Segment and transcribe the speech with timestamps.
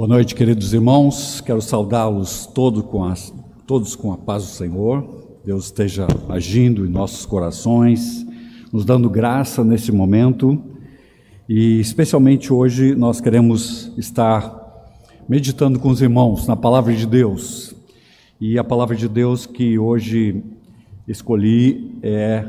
[0.00, 1.42] Boa noite, queridos irmãos.
[1.42, 2.46] Quero saudá-los
[3.02, 3.34] a,
[3.66, 5.26] todos com a paz do Senhor.
[5.44, 8.26] Deus esteja agindo em nossos corações,
[8.72, 10.58] nos dando graça nesse momento.
[11.46, 14.58] E especialmente hoje nós queremos estar
[15.28, 17.74] meditando com os irmãos na palavra de Deus.
[18.40, 20.42] E a palavra de Deus que hoje
[21.06, 22.46] escolhi é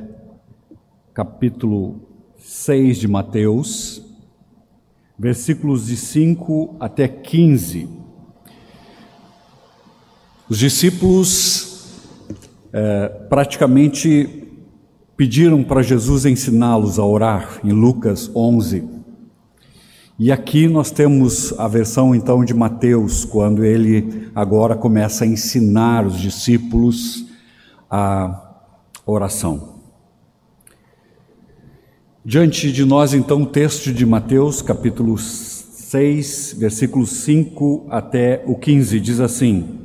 [1.14, 2.00] capítulo
[2.38, 4.10] 6 de Mateus
[5.22, 7.88] versículos de 5 até 15.
[10.50, 12.02] Os discípulos
[12.74, 14.48] é, praticamente
[15.16, 18.84] pediram para Jesus ensiná-los a orar, em Lucas 11.
[20.18, 26.04] E aqui nós temos a versão então de Mateus, quando ele agora começa a ensinar
[26.04, 27.28] os discípulos
[27.88, 28.56] a
[29.06, 29.71] oração.
[32.24, 39.00] Diante de nós, então, o texto de Mateus, capítulo 6, versículos 5 até o 15,
[39.00, 39.80] diz assim: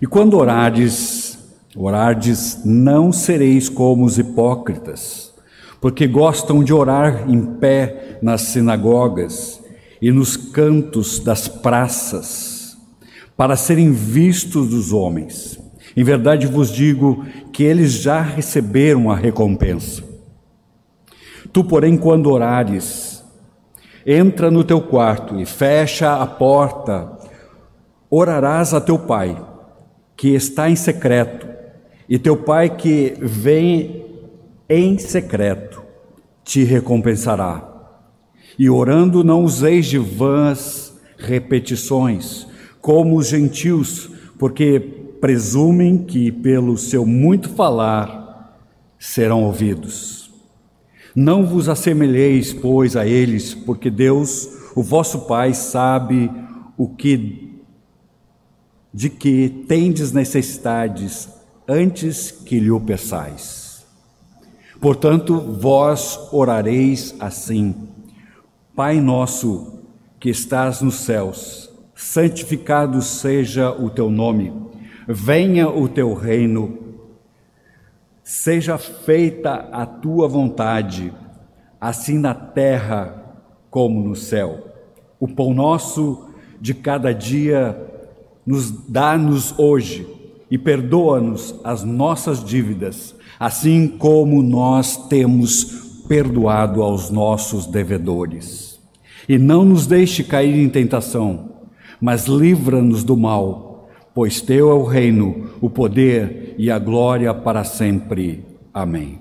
[0.00, 1.38] E quando orardes,
[1.76, 5.34] orardes, não sereis como os hipócritas,
[5.78, 9.60] porque gostam de orar em pé nas sinagogas
[10.00, 12.78] e nos cantos das praças,
[13.36, 15.60] para serem vistos dos homens.
[15.94, 20.07] Em verdade vos digo que eles já receberam a recompensa.
[21.52, 23.24] Tu, porém, quando orares,
[24.06, 27.12] entra no teu quarto e fecha a porta,
[28.10, 29.36] orarás a teu pai,
[30.16, 31.46] que está em secreto,
[32.08, 34.04] e teu pai que vem
[34.68, 35.82] em secreto
[36.42, 37.66] te recompensará.
[38.58, 42.46] E orando, não useis de vãs repetições,
[42.80, 44.80] como os gentios, porque
[45.20, 48.56] presumem que pelo seu muito falar
[48.98, 50.27] serão ouvidos.
[51.14, 56.30] Não vos assemelheis, pois, a eles, porque Deus, o vosso Pai, sabe
[56.76, 57.48] o que
[58.92, 61.28] de que tendes necessidades
[61.68, 63.86] antes que lhe o peçais.
[64.80, 67.74] Portanto, vós orareis assim:
[68.74, 69.78] Pai nosso
[70.18, 74.52] que estás nos céus, santificado seja o teu nome,
[75.06, 76.87] venha o teu reino
[78.30, 81.14] Seja feita a tua vontade,
[81.80, 83.24] assim na terra
[83.70, 84.66] como no céu.
[85.18, 86.28] O pão nosso
[86.60, 87.74] de cada dia
[88.44, 90.06] nos dá-nos hoje
[90.50, 98.78] e perdoa-nos as nossas dívidas, assim como nós temos perdoado aos nossos devedores.
[99.26, 101.48] E não nos deixe cair em tentação,
[101.98, 103.67] mas livra-nos do mal
[104.18, 108.44] pois teu é o reino, o poder e a glória para sempre.
[108.74, 109.20] Amém.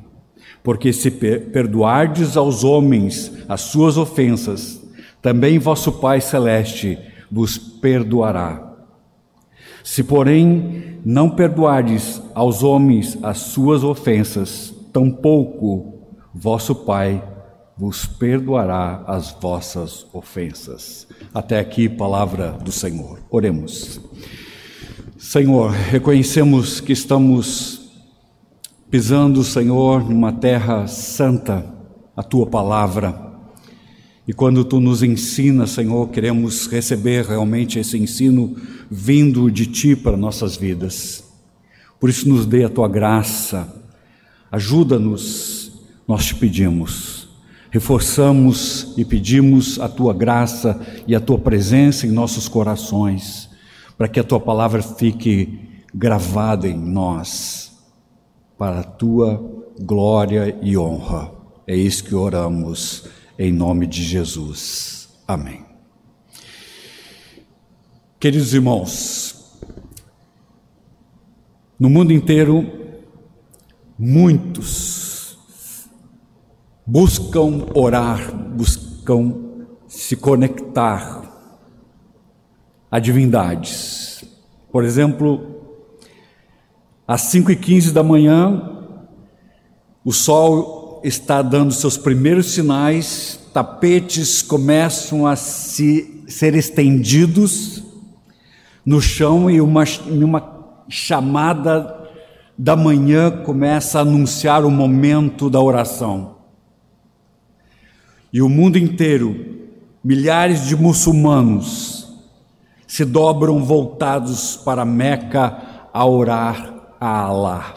[0.63, 4.81] Porque se perdoardes aos homens as suas ofensas,
[5.22, 6.97] também vosso Pai celeste
[7.31, 8.75] vos perdoará.
[9.84, 15.94] Se, porém, não perdoardes aos homens as suas ofensas, tampouco
[16.34, 17.24] vosso Pai
[17.78, 21.07] vos perdoará as vossas ofensas.
[21.31, 23.19] Até aqui, palavra do Senhor.
[23.30, 24.02] Oremos.
[25.17, 27.89] Senhor, reconhecemos que estamos
[28.91, 31.66] pisando, Senhor, numa terra santa,
[32.16, 33.19] a tua palavra.
[34.27, 38.56] E quando tu nos ensina, Senhor, queremos receber realmente esse ensino
[38.91, 41.23] vindo de ti para nossas vidas.
[42.00, 43.67] Por isso, nos dê a tua graça,
[44.51, 45.72] ajuda-nos,
[46.07, 47.27] nós te pedimos.
[47.72, 53.47] Reforçamos e pedimos a tua graça e a tua presença em nossos corações
[53.97, 57.75] para que a tua palavra fique gravada em nós,
[58.58, 61.31] para a tua glória e honra.
[61.66, 63.07] É isso que oramos
[63.38, 65.09] em nome de Jesus.
[65.28, 65.66] Amém.
[68.19, 69.57] Queridos irmãos,
[71.80, 72.66] no mundo inteiro,
[73.97, 75.88] muitos
[76.86, 79.36] buscam orar, buscam
[79.88, 81.26] se conectar
[82.90, 84.24] a divindades.
[84.72, 85.57] Por exemplo,
[87.07, 88.78] às 5 e 15 da manhã,
[90.04, 97.84] o sol está dando seus primeiros sinais, tapetes começam a se, ser estendidos
[98.86, 100.57] no chão e uma, uma
[100.90, 101.94] chamada
[102.57, 106.38] da manhã começa a anunciar o momento da oração.
[108.31, 109.68] E o mundo inteiro,
[110.04, 111.96] milhares de muçulmanos,
[112.88, 117.75] se dobram voltados para Meca a orar a Alá.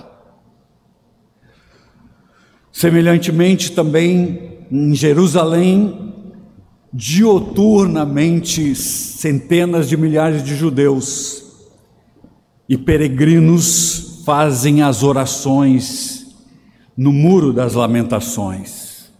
[2.70, 6.14] Semelhantemente, também em Jerusalém,
[6.92, 11.44] dioturnamente centenas de milhares de judeus
[12.68, 16.26] e peregrinos fazem as orações
[16.96, 19.10] no Muro das Lamentações.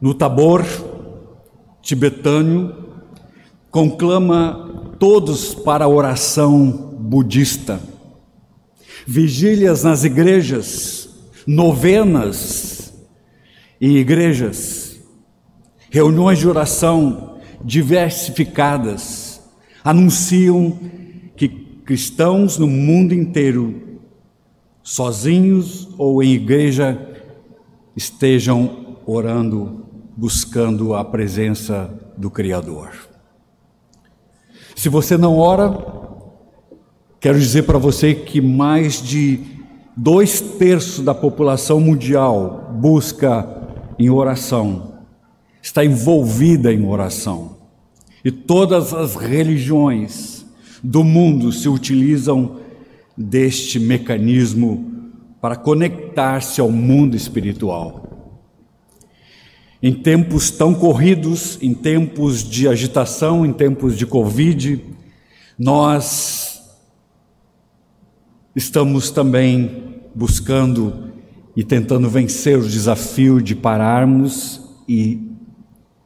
[0.00, 0.64] No Tabor
[1.82, 2.79] tibetâneo,
[3.70, 6.66] conclama todos para a oração
[6.98, 7.80] budista.
[9.06, 11.08] Vigílias nas igrejas,
[11.46, 12.92] novenas
[13.80, 15.00] em igrejas,
[15.90, 19.40] reuniões de oração diversificadas
[19.82, 20.78] anunciam
[21.36, 23.98] que cristãos no mundo inteiro,
[24.82, 27.08] sozinhos ou em igreja,
[27.96, 33.09] estejam orando, buscando a presença do Criador.
[34.80, 35.76] Se você não ora,
[37.20, 39.38] quero dizer para você que mais de
[39.94, 43.46] dois terços da população mundial busca
[43.98, 45.02] em oração,
[45.60, 47.58] está envolvida em oração.
[48.24, 50.46] E todas as religiões
[50.82, 52.56] do mundo se utilizam
[53.14, 55.10] deste mecanismo
[55.42, 58.09] para conectar-se ao mundo espiritual.
[59.82, 64.84] Em tempos tão corridos, em tempos de agitação, em tempos de Covid,
[65.58, 66.60] nós
[68.54, 71.10] estamos também buscando
[71.56, 75.30] e tentando vencer o desafio de pararmos e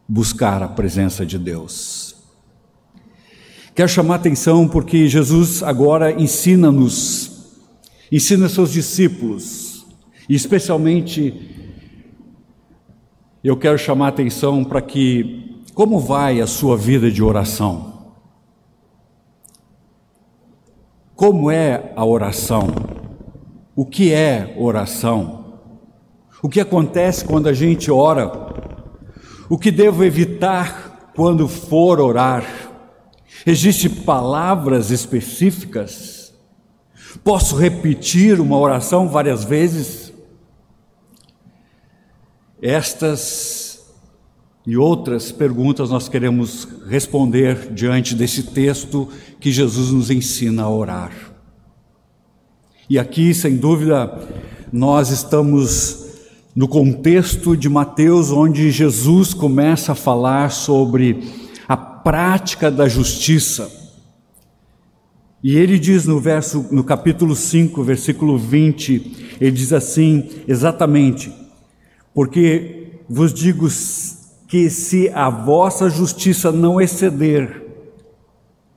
[0.08, 2.14] buscar a presença de Deus.
[3.74, 7.56] Quero chamar atenção porque Jesus agora ensina-nos,
[8.12, 9.84] ensina seus discípulos,
[10.28, 11.63] especialmente
[13.44, 17.92] eu quero chamar a atenção para que, como vai a sua vida de oração?
[21.14, 22.68] Como é a oração?
[23.76, 25.60] O que é oração?
[26.42, 28.32] O que acontece quando a gente ora?
[29.48, 32.44] O que devo evitar quando for orar?
[33.46, 36.32] Existem palavras específicas?
[37.22, 40.03] Posso repetir uma oração várias vezes?
[42.66, 43.84] Estas
[44.66, 49.06] e outras perguntas nós queremos responder diante desse texto
[49.38, 51.12] que Jesus nos ensina a orar.
[52.88, 54.18] E aqui, sem dúvida,
[54.72, 56.06] nós estamos
[56.56, 61.22] no contexto de Mateus, onde Jesus começa a falar sobre
[61.68, 63.70] a prática da justiça.
[65.42, 71.43] E ele diz no verso no capítulo 5, versículo 20, ele diz assim, exatamente:
[72.14, 73.66] porque vos digo
[74.46, 77.62] que se a vossa justiça não exceder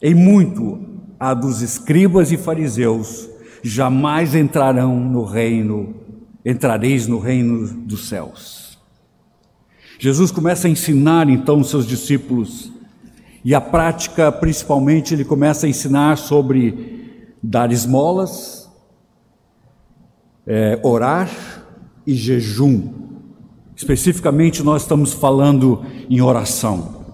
[0.01, 0.80] em muito
[1.19, 3.30] a dos escribas e fariseus,
[3.63, 5.95] jamais entrarão no reino,
[6.45, 8.78] entrareis no reino dos céus.
[10.00, 12.72] Jesus começa a ensinar então os seus discípulos,
[13.44, 18.69] e a prática, principalmente, ele começa a ensinar sobre dar esmolas,
[20.45, 21.30] é, orar
[22.06, 23.06] e jejum.
[23.78, 27.06] Especificamente, nós estamos falando em oração.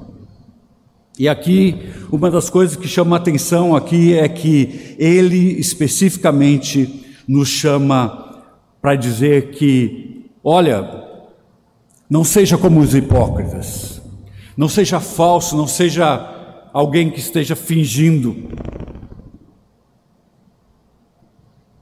[1.20, 8.44] E aqui, uma das coisas que chama atenção aqui é que ele especificamente nos chama
[8.82, 11.04] para dizer que, olha,
[12.10, 14.02] não seja como os hipócritas,
[14.56, 18.50] não seja falso, não seja alguém que esteja fingindo,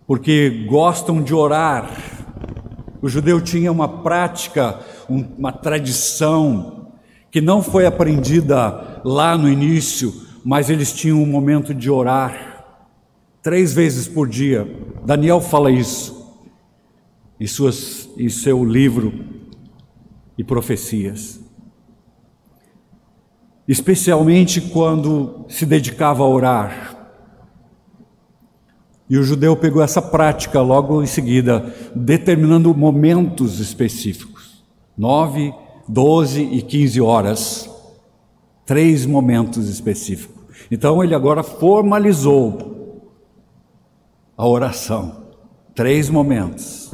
[0.08, 2.21] porque gostam de orar,
[3.02, 4.80] o judeu tinha uma prática,
[5.10, 6.92] uma tradição
[7.32, 12.66] que não foi aprendida lá no início, mas eles tinham um momento de orar
[13.42, 14.68] três vezes por dia.
[15.04, 16.22] Daniel fala isso
[17.40, 19.14] em, suas, em seu livro
[20.38, 21.40] e profecias.
[23.68, 26.91] Especialmente quando se dedicava a orar.
[29.12, 34.64] E o judeu pegou essa prática logo em seguida, determinando momentos específicos:
[34.98, 35.54] nove,
[35.86, 37.70] doze e quinze horas.
[38.66, 40.42] Três momentos específicos.
[40.72, 43.12] Então ele agora formalizou
[44.38, 45.26] a oração.
[45.76, 46.94] Três momentos.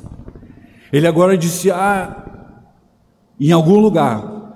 [0.92, 2.64] Ele agora disse: ah,
[3.40, 4.56] em algum lugar,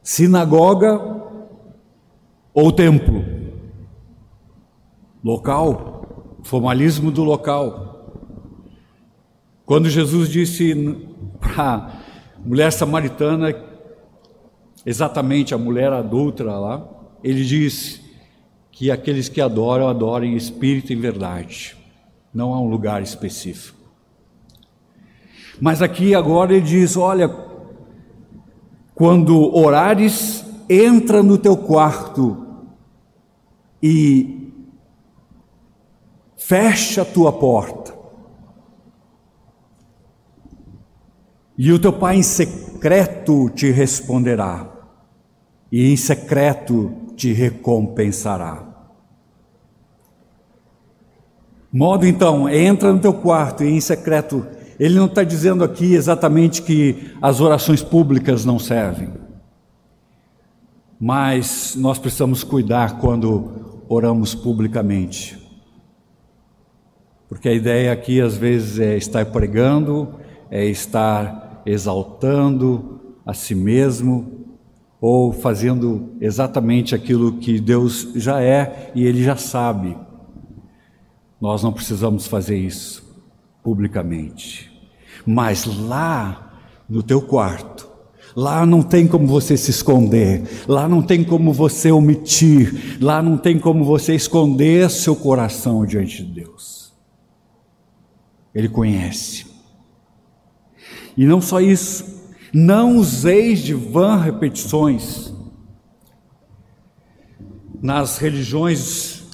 [0.00, 1.00] sinagoga
[2.54, 3.24] ou templo,
[5.24, 5.93] local
[6.44, 8.12] formalismo do local.
[9.64, 10.74] Quando Jesus disse
[11.40, 11.90] para a
[12.44, 13.54] mulher samaritana,
[14.84, 16.86] exatamente a mulher adulta lá,
[17.22, 18.04] ele disse
[18.70, 21.76] que aqueles que adoram, adorem em espírito e em verdade.
[22.32, 23.78] Não há um lugar específico.
[25.58, 27.28] Mas aqui agora ele diz: olha,
[28.94, 32.44] Quando orares, entra no teu quarto
[33.82, 34.43] e
[36.46, 37.94] fecha a tua porta.
[41.56, 44.70] E o teu pai em secreto te responderá,
[45.72, 48.62] e em secreto te recompensará.
[51.72, 54.46] Modo então, entra no teu quarto e em secreto.
[54.78, 59.08] Ele não está dizendo aqui exatamente que as orações públicas não servem.
[61.00, 65.43] Mas nós precisamos cuidar quando oramos publicamente.
[67.34, 70.08] Porque a ideia aqui às vezes é estar pregando,
[70.48, 74.46] é estar exaltando a si mesmo,
[75.00, 79.96] ou fazendo exatamente aquilo que Deus já é e Ele já sabe.
[81.40, 83.02] Nós não precisamos fazer isso
[83.64, 84.70] publicamente.
[85.26, 86.52] Mas lá
[86.88, 87.88] no teu quarto,
[88.36, 93.36] lá não tem como você se esconder, lá não tem como você omitir, lá não
[93.36, 96.83] tem como você esconder seu coração diante de Deus.
[98.54, 99.46] Ele conhece.
[101.16, 105.32] E não só isso, não useis de vã repetições.
[107.82, 109.24] Nas religiões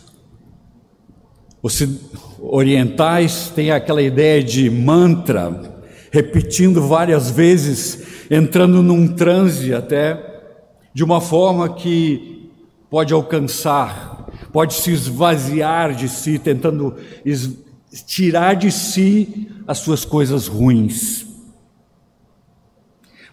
[2.41, 10.29] orientais têm aquela ideia de mantra, repetindo várias vezes, entrando num transe até,
[10.93, 12.51] de uma forma que
[12.91, 16.97] pode alcançar, pode se esvaziar de si, tentando
[18.07, 21.27] tirar de si as suas coisas ruins.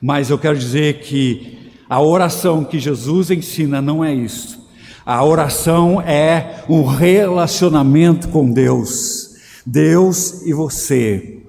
[0.01, 4.67] Mas eu quero dizer que a oração que Jesus ensina não é isso.
[5.05, 9.35] A oração é um relacionamento com Deus.
[9.65, 11.39] Deus e você,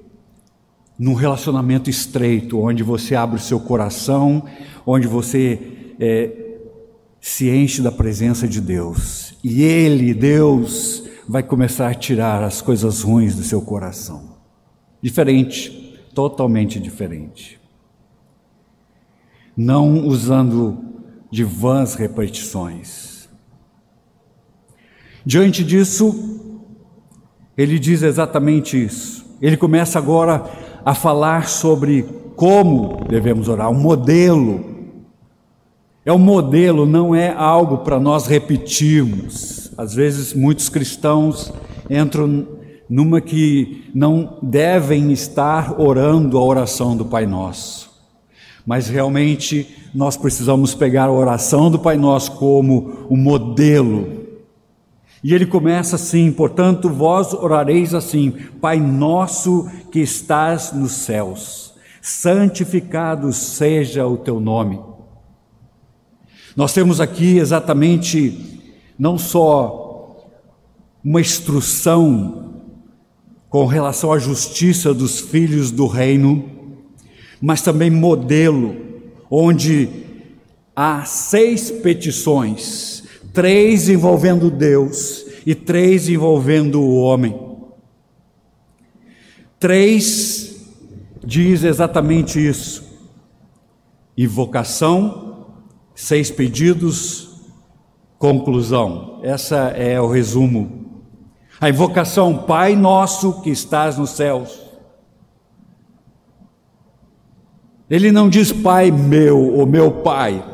[0.98, 4.44] num relacionamento estreito, onde você abre o seu coração,
[4.86, 5.58] onde você
[6.00, 6.47] é,
[7.20, 9.34] se enche da presença de Deus.
[9.42, 14.36] E Ele, Deus, vai começar a tirar as coisas ruins do seu coração.
[15.02, 17.60] Diferente, totalmente diferente.
[19.56, 20.84] Não usando
[21.30, 23.08] de vãs repetições
[25.28, 26.40] Diante disso,
[27.54, 29.26] ele diz exatamente isso.
[29.42, 30.42] Ele começa agora
[30.82, 32.02] a falar sobre
[32.34, 34.67] como devemos orar, um modelo.
[36.08, 39.70] É um modelo, não é algo para nós repetirmos.
[39.76, 41.52] Às vezes muitos cristãos
[41.90, 42.48] entram
[42.88, 47.90] numa que não devem estar orando a oração do Pai Nosso.
[48.64, 54.08] Mas realmente nós precisamos pegar a oração do Pai Nosso como o um modelo
[55.22, 58.30] e ele começa assim: portanto, vós orareis assim,
[58.62, 64.80] Pai nosso que estás nos céus, santificado seja o teu nome.
[66.58, 68.60] Nós temos aqui exatamente
[68.98, 70.26] não só
[71.04, 72.62] uma instrução
[73.48, 76.50] com relação à justiça dos filhos do reino,
[77.40, 78.74] mas também modelo,
[79.30, 79.88] onde
[80.74, 87.38] há seis petições três envolvendo Deus e três envolvendo o homem.
[89.60, 90.66] Três
[91.24, 92.82] diz exatamente isso.
[94.16, 95.27] Invocação,
[96.00, 97.40] seis pedidos,
[98.18, 99.20] conclusão.
[99.22, 101.02] Essa é o resumo.
[101.60, 104.60] A invocação, Pai nosso que estás nos céus.
[107.90, 110.44] Ele não diz Pai meu ou meu Pai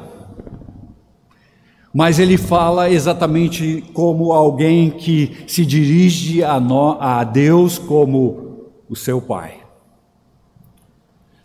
[1.94, 8.96] mas ele fala exatamente como alguém que se dirige a, no, a Deus como o
[8.96, 9.63] seu Pai.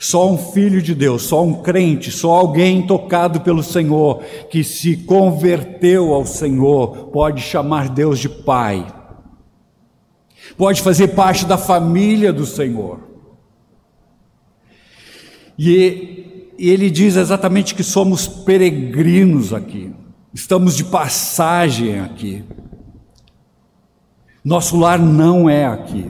[0.02, 4.96] Só um filho de Deus, só um crente, só alguém tocado pelo Senhor, que se
[4.96, 8.88] converteu ao Senhor, pode chamar Deus de Pai,
[10.58, 13.02] pode fazer parte da família do Senhor.
[15.58, 19.94] E ele diz exatamente que somos peregrinos aqui.
[20.34, 22.46] Estamos de passagem aqui.
[24.42, 26.10] Nosso lar não é aqui.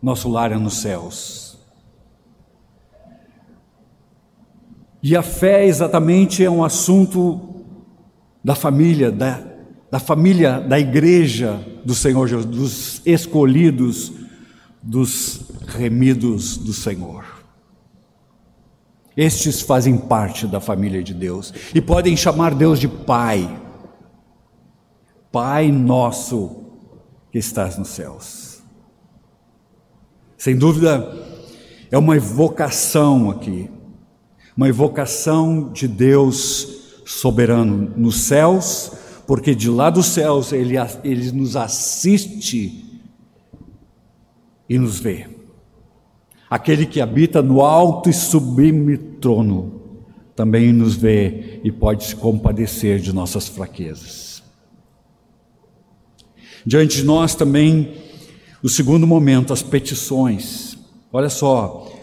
[0.00, 1.43] Nosso lar é nos céus.
[5.04, 7.62] E a fé exatamente é um assunto
[8.42, 9.38] da família, da,
[9.90, 14.10] da família da igreja do Senhor Jesus, dos escolhidos,
[14.82, 17.22] dos remidos do Senhor.
[19.14, 23.60] Estes fazem parte da família de Deus e podem chamar Deus de Pai.
[25.30, 26.64] Pai nosso
[27.30, 28.62] que estás nos céus.
[30.38, 31.14] Sem dúvida,
[31.90, 33.68] é uma evocação aqui,
[34.56, 38.92] uma evocação de Deus soberano nos céus,
[39.26, 43.00] porque de lá dos céus ele, ele nos assiste
[44.68, 45.26] e nos vê.
[46.48, 49.82] Aquele que habita no alto e sublime trono
[50.36, 54.42] também nos vê e pode se compadecer de nossas fraquezas.
[56.66, 57.94] Diante de nós também,
[58.62, 60.78] o segundo momento, as petições.
[61.12, 61.93] Olha só,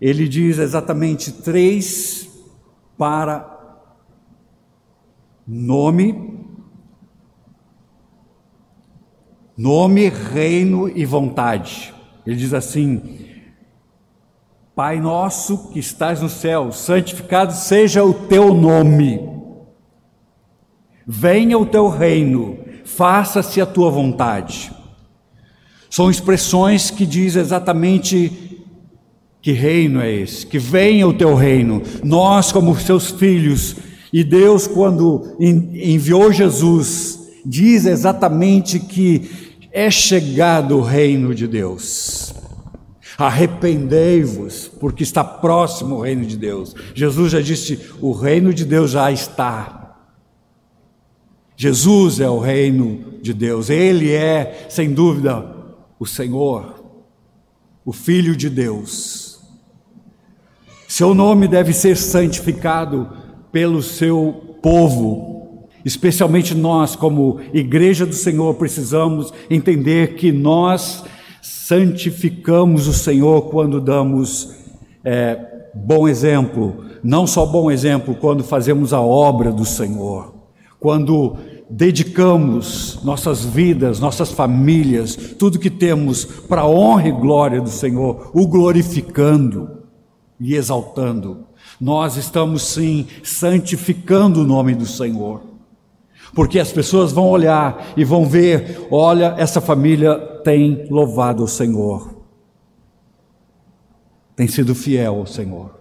[0.00, 2.28] ele diz exatamente três
[2.96, 3.56] para
[5.46, 6.38] nome,
[9.56, 11.92] nome, reino e vontade.
[12.24, 13.26] Ele diz assim:
[14.74, 19.20] Pai nosso que estás no céu, santificado seja o teu nome.
[21.04, 24.70] Venha o teu reino, faça-se a tua vontade.
[25.90, 28.47] São expressões que diz exatamente
[29.40, 31.82] que reino é esse, que venha o teu reino.
[32.02, 33.76] Nós, como seus filhos,
[34.12, 39.30] e Deus, quando enviou Jesus, diz exatamente que
[39.70, 42.34] é chegado o reino de Deus.
[43.16, 46.74] Arrependei-vos, porque está próximo o reino de Deus.
[46.94, 49.96] Jesus já disse: o reino de Deus já está.
[51.56, 55.44] Jesus é o reino de Deus, Ele é, sem dúvida,
[55.98, 56.77] o Senhor,
[57.88, 59.40] o Filho de Deus.
[60.86, 63.08] Seu nome deve ser santificado
[63.50, 71.02] pelo seu povo, especialmente nós, como Igreja do Senhor, precisamos entender que nós
[71.40, 74.54] santificamos o Senhor quando damos
[75.02, 75.38] é,
[75.74, 80.34] bom exemplo, não só bom exemplo, quando fazemos a obra do Senhor,
[80.78, 81.38] quando
[81.70, 88.30] dedicamos nossas vidas, nossas famílias, tudo que temos para a honra e glória do Senhor,
[88.32, 89.82] o glorificando
[90.40, 91.46] e exaltando.
[91.80, 95.42] Nós estamos sim santificando o nome do Senhor.
[96.34, 102.14] Porque as pessoas vão olhar e vão ver: olha, essa família tem louvado o Senhor,
[104.36, 105.78] tem sido fiel ao Senhor.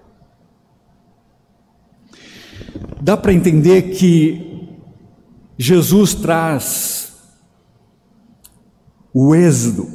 [3.01, 4.56] Dá para entender que
[5.57, 7.13] Jesus traz
[9.13, 9.89] o êxodo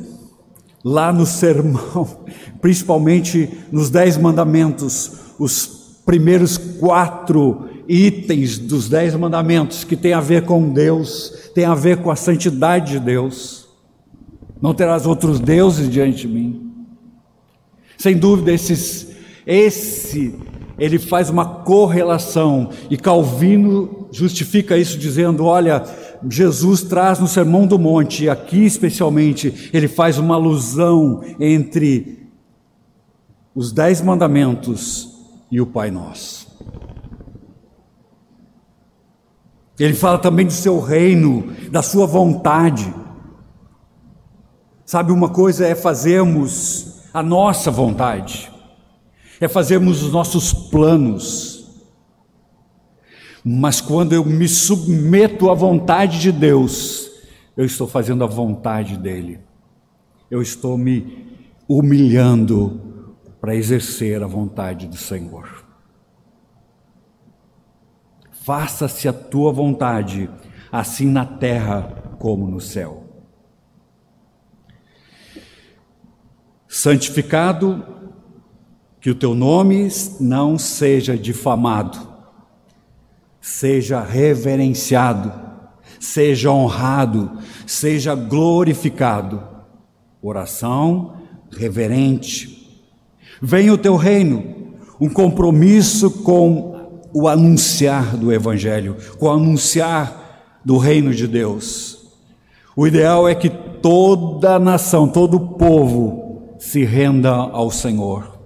[0.85, 2.25] lá no sermão,
[2.61, 10.45] principalmente nos Dez Mandamentos, os primeiros quatro itens dos Dez Mandamentos que tem a ver
[10.45, 13.69] com Deus, tem a ver com a santidade de Deus.
[14.61, 16.73] Não terás outros deuses diante de mim.
[17.99, 19.09] Sem dúvida, esses,
[19.47, 20.35] esse,
[20.79, 25.85] ele faz uma correlação, e Calvino justifica isso dizendo: olha,
[26.29, 32.29] Jesus traz no Sermão do Monte, e aqui especialmente, ele faz uma alusão entre
[33.55, 35.09] os Dez Mandamentos
[35.51, 36.51] e o Pai Nosso.
[39.79, 42.95] Ele fala também do seu reino, da sua vontade.
[44.85, 48.52] Sabe, uma coisa é fazermos a nossa vontade,
[49.45, 51.69] é fazermos os nossos planos.
[53.45, 57.11] Mas quando eu me submeto à vontade de Deus,
[57.57, 59.41] eu estou fazendo a vontade dele.
[60.31, 61.27] Eu estou me
[61.69, 62.81] humilhando
[63.41, 65.67] para exercer a vontade do Senhor.
[68.31, 70.31] Faça-se a tua vontade,
[70.71, 73.03] assim na terra como no céu.
[76.69, 78.02] Santificado,
[79.03, 79.89] que o teu nome
[80.21, 81.99] não seja difamado,
[83.41, 85.33] seja reverenciado,
[85.99, 87.33] seja honrado,
[87.67, 89.43] seja glorificado.
[90.23, 91.15] Oração
[91.51, 92.81] reverente.
[93.43, 100.79] Venha o teu reino, um compromisso com o anunciar do Evangelho, com o anunciar do
[100.79, 102.07] reino de Deus.
[102.77, 108.42] O ideal é que toda a nação, todo o povo se renda ao Senhor,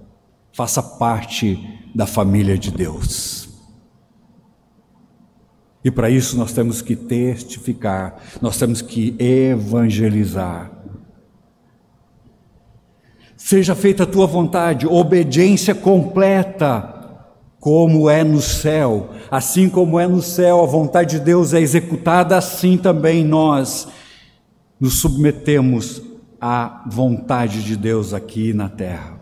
[0.57, 3.47] faça parte da família de Deus.
[5.85, 10.71] E para isso nós temos que testificar, nós temos que evangelizar.
[13.37, 17.21] Seja feita a tua vontade, obediência completa
[17.59, 19.11] como é no céu.
[19.29, 23.87] Assim como é no céu, a vontade de Deus é executada, assim também nós
[24.79, 26.01] nos submetemos
[26.41, 29.16] à vontade de Deus aqui na terra.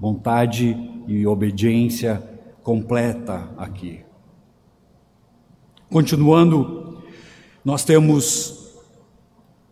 [0.00, 0.74] Vontade
[1.06, 2.22] e obediência
[2.62, 4.00] completa aqui.
[5.90, 7.02] Continuando,
[7.62, 8.80] nós temos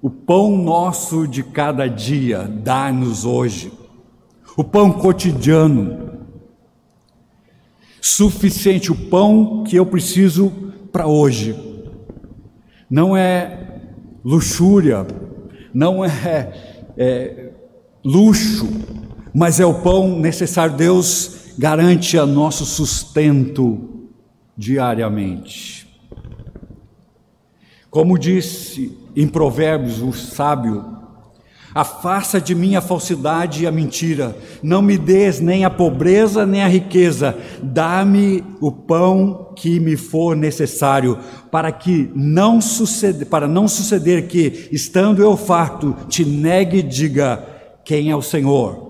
[0.02, 3.72] o pão nosso de cada dia, dá-nos hoje.
[4.56, 6.26] O pão cotidiano,
[8.00, 10.50] suficiente, o pão que eu preciso
[10.92, 11.56] para hoje.
[12.90, 13.80] Não é
[14.24, 15.06] luxúria,
[15.72, 17.50] não é, é
[18.04, 18.66] luxo,
[19.38, 20.76] mas é o pão necessário.
[20.76, 24.08] Deus garante a nosso sustento
[24.56, 25.86] diariamente.
[27.88, 30.98] Como disse em Provérbios o sábio,
[31.72, 34.36] Afasta de mim a falsidade e a mentira.
[34.60, 37.36] Não me des nem a pobreza nem a riqueza.
[37.62, 41.18] Dá-me o pão que me for necessário,
[41.52, 47.46] para que não suceda, para não suceder que, estando eu farto, te negue e diga
[47.84, 48.87] quem é o Senhor.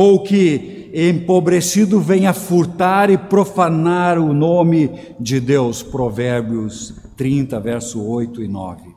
[0.00, 5.82] Ou que empobrecido venha furtar e profanar o nome de Deus.
[5.82, 8.94] Provérbios 30, verso 8 e 9.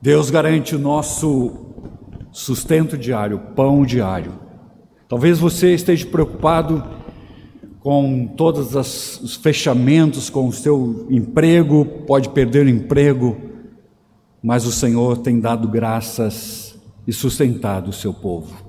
[0.00, 1.66] Deus garante o nosso
[2.30, 4.34] sustento diário, pão diário.
[5.08, 6.80] Talvez você esteja preocupado
[7.80, 8.72] com todos
[9.20, 13.36] os fechamentos, com o seu emprego, pode perder o emprego,
[14.40, 16.65] mas o Senhor tem dado graças
[17.06, 18.66] e sustentado o seu povo.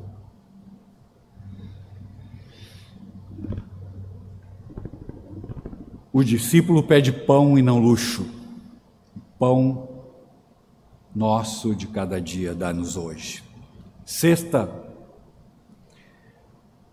[6.14, 8.26] O discípulo pede pão e não luxo,
[9.38, 9.88] pão
[11.16, 13.44] nosso de cada dia dá-nos hoje.
[14.06, 14.70] Sexta,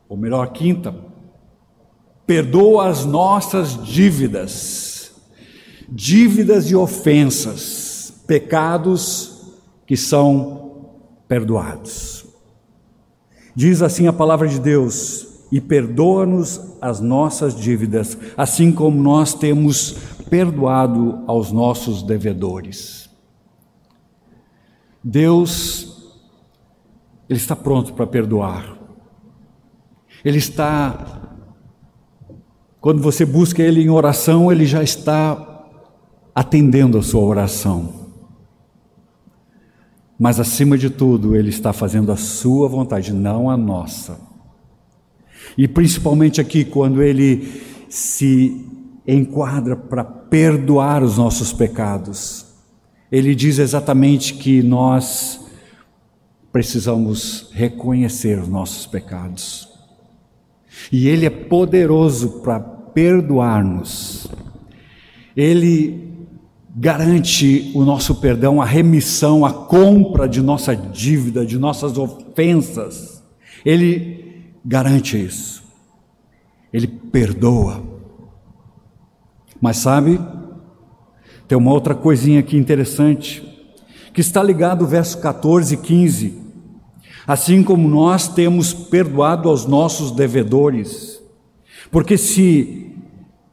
[0.08, 0.94] ou melhor, quinta,
[2.26, 5.12] perdoa as nossas dívidas,
[5.88, 9.54] dívidas e ofensas, pecados
[9.86, 10.63] que são
[11.28, 12.26] perdoados.
[13.54, 19.92] Diz assim a palavra de Deus: e perdoa-nos as nossas dívidas, assim como nós temos
[20.28, 23.08] perdoado aos nossos devedores.
[25.02, 26.12] Deus,
[27.28, 28.76] Ele está pronto para perdoar.
[30.24, 31.38] Ele está,
[32.80, 35.66] quando você busca Ele em oração, Ele já está
[36.34, 38.03] atendendo a sua oração.
[40.18, 44.18] Mas acima de tudo, Ele está fazendo a sua vontade, não a nossa.
[45.56, 48.64] E principalmente aqui, quando Ele se
[49.06, 52.44] enquadra para perdoar os nossos pecados
[53.14, 55.40] ele diz exatamente que nós
[56.50, 59.68] precisamos reconhecer os nossos pecados.
[60.90, 64.26] E Ele é poderoso para perdoar-nos.
[65.36, 66.13] Ele
[66.74, 73.22] garante o nosso perdão, a remissão, a compra de nossa dívida, de nossas ofensas.
[73.64, 75.62] Ele garante isso.
[76.72, 77.82] Ele perdoa.
[79.60, 80.20] Mas sabe,
[81.46, 83.42] tem uma outra coisinha aqui interessante,
[84.12, 86.42] que está ligado ao verso 14 e 15.
[87.26, 91.22] Assim como nós temos perdoado aos nossos devedores,
[91.90, 92.83] porque se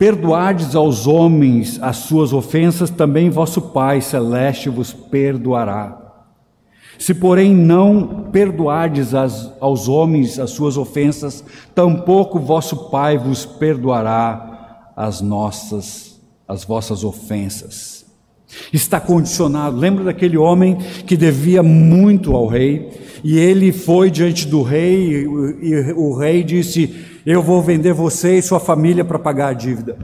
[0.01, 5.95] perdoardes aos homens as suas ofensas, também vosso Pai celeste vos perdoará.
[6.97, 11.43] Se, porém, não perdoardes as, aos homens as suas ofensas,
[11.75, 18.03] tampouco vosso Pai vos perdoará as nossas as vossas ofensas.
[18.73, 19.77] Está condicionado.
[19.77, 22.89] Lembra daquele homem que devia muito ao rei
[23.23, 25.25] e ele foi diante do rei
[25.61, 29.97] e, o rei disse: Eu vou vender você e sua família para pagar a dívida.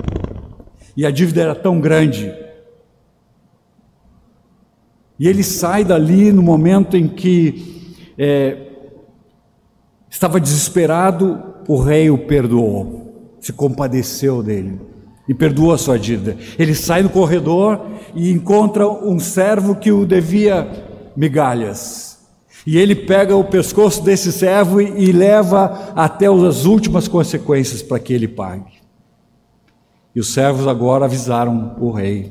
[0.95, 2.34] E a dívida era tão grande.
[5.19, 8.58] E ele sai dali no momento em que é,
[10.10, 14.80] estava desesperado, o rei o perdoou, se compadeceu dele
[15.27, 16.38] e perdoa a sua dívida.
[16.58, 20.67] Ele sai no corredor e encontra um servo que o devia
[21.15, 22.07] migalhas.
[22.67, 28.12] E ele pega o pescoço desse servo e, leva até as últimas consequências para que
[28.12, 28.73] ele pague.
[30.13, 32.30] E os servos agora avisaram o rei.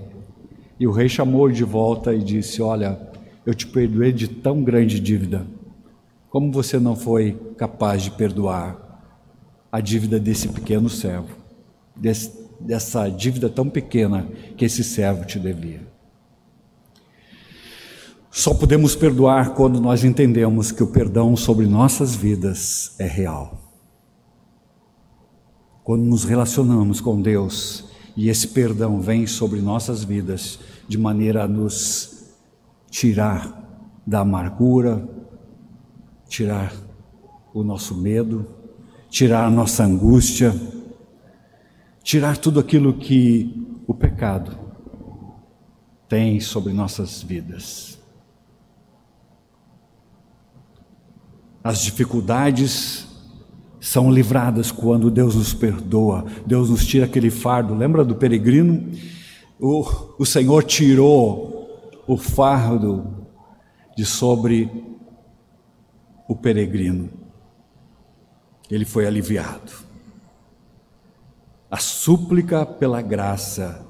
[0.78, 3.00] E o rei chamou-lhe de volta e disse: Olha,
[3.46, 5.46] eu te perdoei de tão grande dívida.
[6.28, 8.76] Como você não foi capaz de perdoar
[9.72, 11.34] a dívida desse pequeno servo,
[11.96, 15.80] desse dessa dívida tão pequena que esse servo te devia.
[18.36, 23.58] Só podemos perdoar quando nós entendemos que o perdão sobre nossas vidas é real.
[25.82, 31.48] Quando nos relacionamos com Deus e esse perdão vem sobre nossas vidas de maneira a
[31.48, 32.26] nos
[32.90, 35.08] tirar da amargura,
[36.28, 36.74] tirar
[37.54, 38.46] o nosso medo,
[39.08, 40.54] tirar a nossa angústia,
[42.02, 44.58] tirar tudo aquilo que o pecado
[46.06, 47.95] tem sobre nossas vidas.
[51.66, 53.08] As dificuldades
[53.80, 57.74] são livradas quando Deus nos perdoa, Deus nos tira aquele fardo.
[57.74, 58.88] Lembra do peregrino?
[59.58, 59.84] O,
[60.16, 63.26] o Senhor tirou o fardo
[63.96, 64.70] de sobre
[66.28, 67.10] o peregrino.
[68.70, 69.72] Ele foi aliviado.
[71.68, 73.84] A súplica pela graça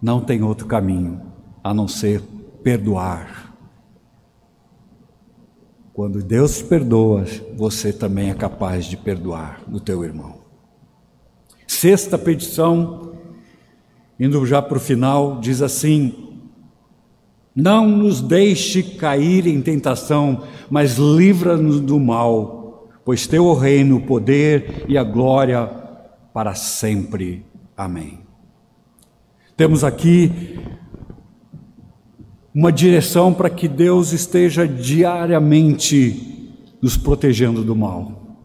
[0.00, 1.20] não tem outro caminho
[1.62, 2.22] a não ser
[2.62, 3.51] perdoar.
[5.92, 10.36] Quando Deus perdoa, você também é capaz de perdoar o teu irmão.
[11.66, 13.12] Sexta petição,
[14.18, 16.40] indo já para o final, diz assim:
[17.54, 24.06] Não nos deixe cair em tentação, mas livra-nos do mal, pois teu o reino, o
[24.06, 25.66] poder e a glória
[26.32, 27.44] para sempre.
[27.76, 28.20] Amém.
[29.56, 30.32] Temos aqui
[32.54, 36.50] uma direção para que Deus esteja diariamente
[36.82, 38.36] nos protegendo do mal.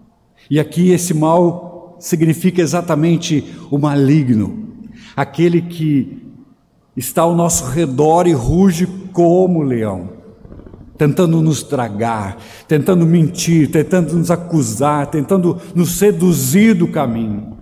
[0.50, 4.68] E aqui esse mal significa exatamente o maligno,
[5.16, 6.26] aquele que
[6.96, 10.10] está ao nosso redor e ruge como leão,
[10.98, 17.57] tentando nos tragar, tentando mentir, tentando nos acusar, tentando nos seduzir do caminho.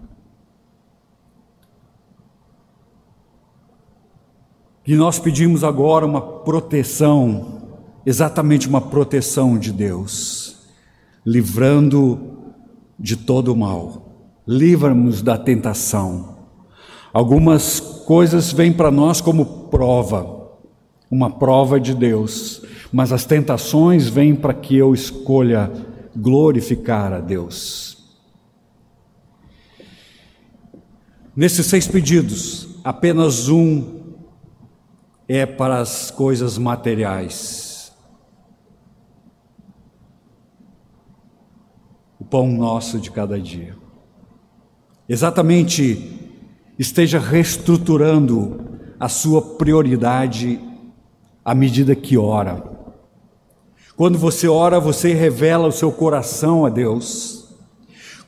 [4.88, 10.58] E nós pedimos agora uma proteção, exatamente uma proteção de Deus,
[11.26, 12.54] livrando
[13.00, 16.36] de todo o mal, livra-nos da tentação.
[17.12, 20.52] Algumas coisas vêm para nós como prova,
[21.10, 25.72] uma prova de Deus, mas as tentações vêm para que eu escolha
[26.16, 27.98] glorificar a Deus.
[31.36, 33.95] Nesses seis pedidos, apenas um
[35.28, 37.94] é para as coisas materiais.
[42.20, 43.76] O pão nosso de cada dia.
[45.08, 46.20] Exatamente,
[46.78, 50.60] esteja reestruturando a sua prioridade
[51.44, 52.64] à medida que ora.
[53.96, 57.56] Quando você ora, você revela o seu coração a Deus.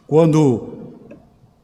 [0.08, 0.77] Quando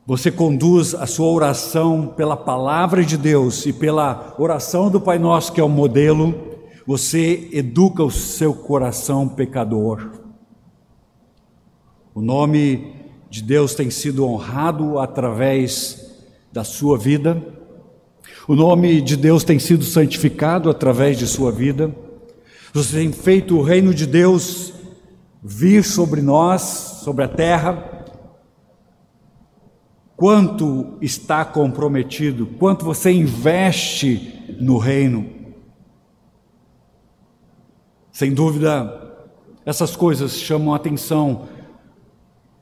[0.05, 5.53] você conduz a sua oração pela palavra de Deus e pela oração do Pai Nosso,
[5.53, 6.35] que é o modelo,
[6.85, 10.11] você educa o seu coração pecador.
[12.13, 12.95] O nome
[13.29, 17.41] de Deus tem sido honrado através da sua vida,
[18.45, 21.95] o nome de Deus tem sido santificado através de sua vida,
[22.73, 24.73] você tem feito o reino de Deus
[25.41, 26.61] vir sobre nós,
[27.03, 27.92] sobre a terra,
[30.15, 35.27] quanto está comprometido, quanto você investe no reino.
[38.11, 39.01] Sem dúvida,
[39.65, 41.47] essas coisas chamam a atenção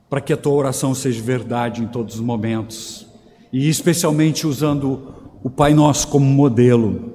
[0.08, 3.06] para que a tua oração seja verdade em todos os momentos,
[3.52, 7.12] e especialmente usando o Pai Nosso como modelo,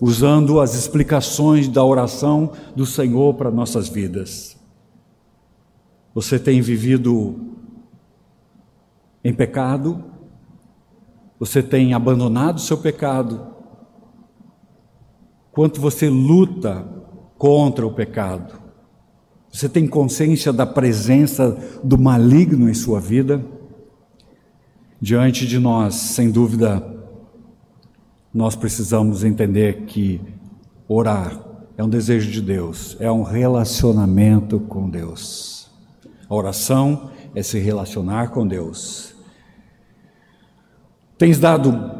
[0.00, 4.56] usando as explicações da oração do Senhor para nossas vidas.
[6.14, 7.53] Você tem vivido
[9.24, 10.04] em pecado,
[11.40, 13.54] você tem abandonado seu pecado,
[15.50, 16.86] quanto você luta
[17.38, 18.62] contra o pecado.
[19.50, 23.44] Você tem consciência da presença do maligno em sua vida?
[25.00, 26.82] Diante de nós, sem dúvida,
[28.32, 30.20] nós precisamos entender que
[30.88, 31.40] orar
[31.76, 35.70] é um desejo de Deus, é um relacionamento com Deus.
[36.28, 39.13] A oração é se relacionar com Deus.
[41.24, 41.90] Tens dado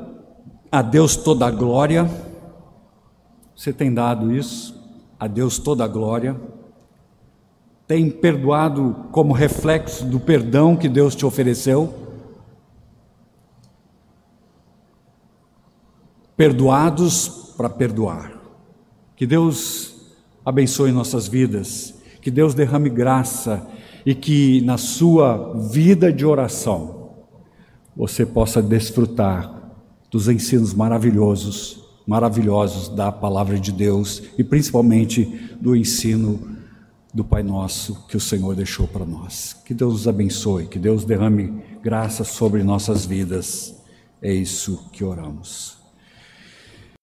[0.70, 2.10] a Deus toda a glória.
[3.56, 4.78] Você tem dado isso,
[5.18, 6.38] a Deus toda a glória.
[7.86, 11.94] Tem perdoado como reflexo do perdão que Deus te ofereceu.
[16.36, 18.30] Perdoados para perdoar.
[19.16, 20.12] Que Deus
[20.44, 23.66] abençoe nossas vidas, que Deus derrame graça
[24.04, 27.03] e que na sua vida de oração
[27.96, 29.72] você possa desfrutar
[30.10, 35.24] dos ensinos maravilhosos, maravilhosos da palavra de Deus e principalmente
[35.60, 36.54] do ensino
[37.12, 39.56] do Pai Nosso que o Senhor deixou para nós.
[39.64, 43.74] Que Deus nos abençoe, que Deus derrame graça sobre nossas vidas.
[44.20, 45.73] É isso que oramos.